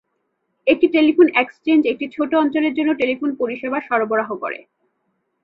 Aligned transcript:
একটি 0.67 0.87
telephone 0.87 1.27
exchange 1.35 1.81
একটি 1.87 2.05
ছোট 2.11 2.31
অঞ্চলের 2.35 2.73
জন্য 2.73 2.91
টেলিফোন 2.93 3.29
পরিষেবা 3.35 3.77
সরবরাহ 3.81 4.29
করে। 4.35 4.59